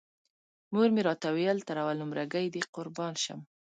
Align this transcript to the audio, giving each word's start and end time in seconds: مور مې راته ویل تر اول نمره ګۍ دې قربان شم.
مور 0.73 0.89
مې 0.95 1.01
راته 1.07 1.27
ویل 1.35 1.59
تر 1.67 1.75
اول 1.81 1.97
نمره 2.03 2.23
ګۍ 2.33 2.45
دې 2.53 2.61
قربان 2.75 3.13
شم. 3.23 3.39